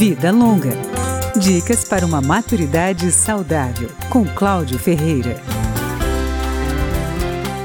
Vida 0.00 0.32
Longa. 0.32 0.72
Dicas 1.38 1.84
para 1.84 2.06
uma 2.06 2.22
maturidade 2.22 3.12
saudável, 3.12 3.90
com 4.08 4.24
Cláudio 4.24 4.78
Ferreira. 4.78 5.42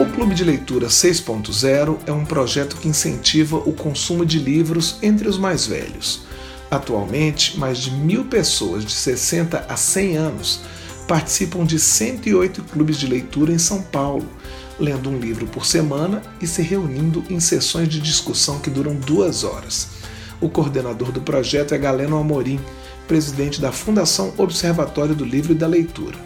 O 0.00 0.04
Clube 0.06 0.34
de 0.34 0.42
Leitura 0.42 0.88
6.0 0.88 1.98
é 2.04 2.10
um 2.10 2.24
projeto 2.24 2.78
que 2.78 2.88
incentiva 2.88 3.58
o 3.58 3.72
consumo 3.72 4.26
de 4.26 4.40
livros 4.40 4.96
entre 5.00 5.28
os 5.28 5.38
mais 5.38 5.68
velhos. 5.68 6.26
Atualmente, 6.68 7.60
mais 7.60 7.78
de 7.78 7.92
mil 7.92 8.24
pessoas 8.24 8.84
de 8.84 8.90
60 8.90 9.64
a 9.68 9.76
100 9.76 10.16
anos 10.16 10.60
participam 11.06 11.64
de 11.64 11.78
108 11.78 12.64
clubes 12.64 12.98
de 12.98 13.06
leitura 13.06 13.52
em 13.52 13.58
São 13.58 13.82
Paulo, 13.82 14.26
lendo 14.80 15.08
um 15.08 15.16
livro 15.16 15.46
por 15.46 15.64
semana 15.64 16.20
e 16.42 16.46
se 16.48 16.60
reunindo 16.60 17.22
em 17.30 17.38
sessões 17.38 17.88
de 17.88 18.00
discussão 18.00 18.58
que 18.58 18.68
duram 18.68 18.96
duas 18.96 19.44
horas. 19.44 19.94
O 20.40 20.50
coordenador 20.50 21.10
do 21.12 21.20
projeto 21.20 21.74
é 21.74 21.78
Galeno 21.78 22.18
Amorim, 22.18 22.60
presidente 23.08 23.60
da 23.60 23.72
Fundação 23.72 24.34
Observatório 24.36 25.14
do 25.14 25.24
Livro 25.24 25.52
e 25.52 25.54
da 25.54 25.66
Leitura. 25.66 26.16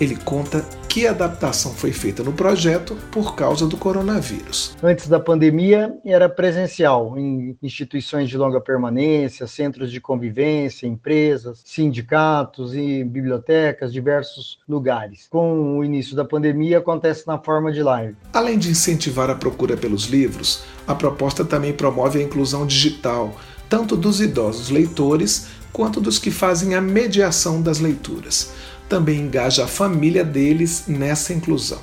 Ele 0.00 0.14
conta 0.14 0.64
que 0.88 1.06
adaptação 1.06 1.72
foi 1.72 1.92
feita 1.92 2.22
no 2.22 2.32
projeto 2.32 2.96
por 3.10 3.34
causa 3.34 3.66
do 3.66 3.76
coronavírus. 3.76 4.76
Antes 4.82 5.08
da 5.08 5.18
pandemia, 5.18 5.94
era 6.04 6.28
presencial 6.28 7.18
em 7.18 7.56
instituições 7.62 8.28
de 8.28 8.38
longa 8.38 8.60
permanência, 8.60 9.46
centros 9.46 9.90
de 9.90 10.00
convivência, 10.00 10.86
empresas, 10.86 11.60
sindicatos 11.64 12.74
e 12.74 13.04
bibliotecas, 13.04 13.92
diversos 13.92 14.58
lugares. 14.68 15.26
Com 15.28 15.78
o 15.78 15.84
início 15.84 16.14
da 16.14 16.24
pandemia, 16.24 16.78
acontece 16.78 17.26
na 17.26 17.38
forma 17.38 17.72
de 17.72 17.82
live. 17.82 18.16
Além 18.32 18.58
de 18.58 18.70
incentivar 18.70 19.28
a 19.28 19.34
procura 19.34 19.76
pelos 19.76 20.04
livros, 20.04 20.62
a 20.86 20.94
proposta 20.94 21.44
também 21.44 21.72
promove 21.72 22.20
a 22.20 22.22
inclusão 22.22 22.66
digital, 22.66 23.34
tanto 23.68 23.96
dos 23.96 24.20
idosos 24.20 24.70
leitores 24.70 25.46
quanto 25.72 26.00
dos 26.00 26.18
que 26.18 26.30
fazem 26.30 26.74
a 26.74 26.80
mediação 26.80 27.60
das 27.60 27.78
leituras 27.78 28.50
também 28.88 29.20
engaja 29.20 29.64
a 29.64 29.68
família 29.68 30.24
deles 30.24 30.84
nessa 30.86 31.32
inclusão. 31.32 31.80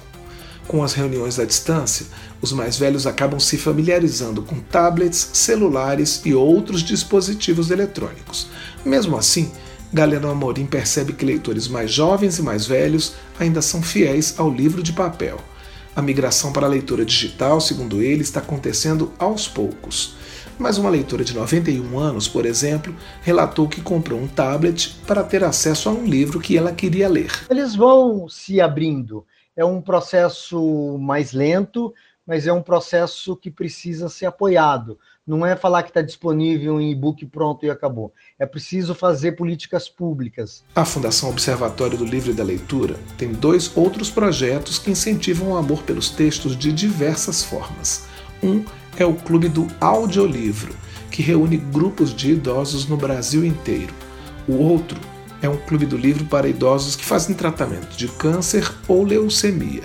Com 0.68 0.82
as 0.82 0.94
reuniões 0.94 1.40
à 1.40 1.46
distância, 1.46 2.06
os 2.42 2.54
mais 2.54 2.78
velhos 2.78 3.06
acabam 3.06 3.40
se 3.40 3.58
familiarizando 3.58 4.42
com 4.42 4.60
tablets, 4.60 5.30
celulares 5.34 6.22
e 6.24 6.34
outros 6.34 6.82
dispositivos 6.82 7.70
eletrônicos. 7.70 8.48
Mesmo 8.86 9.18
assim, 9.18 9.52
Galeno 9.92 10.30
Amorim 10.30 10.66
percebe 10.66 11.14
que 11.14 11.26
leitores 11.26 11.68
mais 11.68 11.92
jovens 11.92 12.40
e 12.40 12.42
mais 12.42 12.66
velhos 12.66 13.14
ainda 13.38 13.62
são 13.62 13.82
fiéis 13.82 14.36
ao 14.38 14.50
livro 14.50 14.82
de 14.82 14.94
papel. 14.94 15.38
A 15.96 16.02
migração 16.02 16.52
para 16.52 16.66
a 16.66 16.70
leitura 16.70 17.06
digital, 17.06 17.62
segundo 17.62 18.02
ele, 18.02 18.24
está 18.24 18.40
acontecendo 18.40 19.14
aos 19.20 19.48
poucos. 19.48 20.16
Mas 20.58 20.78
uma 20.78 20.90
leitora 20.90 21.24
de 21.24 21.36
91 21.36 22.00
anos, 22.00 22.28
por 22.28 22.46
exemplo, 22.46 22.96
relatou 23.22 23.68
que 23.68 23.82
comprou 23.82 24.20
um 24.20 24.28
tablet 24.28 24.96
para 25.06 25.24
ter 25.24 25.44
acesso 25.44 25.90
a 25.90 25.92
um 25.92 26.06
livro 26.06 26.40
que 26.40 26.58
ela 26.58 26.72
queria 26.72 27.08
ler. 27.08 27.32
Eles 27.50 27.76
vão 27.76 28.28
se 28.28 28.60
abrindo. 28.60 29.26
É 29.56 29.64
um 29.64 29.82
processo 29.82 30.98
mais 31.00 31.32
lento, 31.32 31.94
mas 32.26 32.48
é 32.48 32.54
um 32.54 32.62
processo 32.62 33.36
que 33.36 33.52
precisa 33.52 34.10
ser 34.10 34.26
apoiado. 34.26 34.98
Não 35.26 35.46
é 35.46 35.56
falar 35.56 35.84
que 35.84 35.90
está 35.90 36.02
disponível 36.02 36.80
em 36.80 36.92
e-book 36.92 37.26
pronto 37.26 37.66
e 37.66 37.70
acabou. 37.70 38.14
É 38.38 38.46
preciso 38.46 38.94
fazer 38.94 39.34
políticas 39.34 39.88
públicas. 39.88 40.64
A 40.76 40.86
Fundação 40.86 41.30
Observatório 41.30 41.98
do 41.98 42.06
Livro 42.06 42.32
e 42.32 42.34
da 42.34 42.44
Leitura 42.44 42.96
tem 43.18 43.32
dois 43.32 43.76
outros 43.76 44.10
projetos 44.10 44.80
que 44.80 44.92
incentivam 44.92 45.52
o 45.52 45.58
amor 45.58 45.84
pelos 45.84 46.10
textos 46.10 46.58
de 46.58 46.72
diversas 46.72 47.44
formas. 47.44 48.06
Um 48.42 48.66
é 48.98 49.06
o 49.06 49.16
Clube 49.16 49.50
do 49.50 49.68
Audiolivro, 49.80 50.76
que 51.10 51.22
reúne 51.22 51.58
grupos 51.58 52.14
de 52.14 52.32
idosos 52.32 52.88
no 52.88 52.98
Brasil 52.98 53.46
inteiro. 53.46 53.94
O 54.48 54.56
outro 54.56 55.00
é 55.42 55.50
um 55.50 55.58
clube 55.58 55.86
do 55.86 55.98
livro 55.98 56.26
para 56.26 56.48
idosos 56.48 56.96
que 56.96 57.06
fazem 57.06 57.36
tratamento 57.36 57.96
de 57.96 58.08
câncer 58.08 58.74
ou 58.88 59.04
leucemia. 59.04 59.84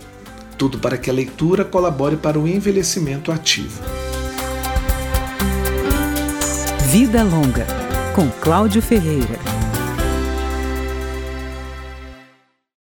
Tudo 0.59 0.81
para 0.81 0.99
que 0.99 1.09
a 1.09 1.13
leitura 1.13 1.65
colabore 1.65 2.17
para 2.17 2.37
o 2.37 2.49
envelhecimento 2.49 3.31
ativo. 3.31 3.81
Vida 6.91 7.23
Longa, 7.23 7.65
com 8.13 8.29
Cláudio 8.29 8.83
Ferreira. 8.83 9.58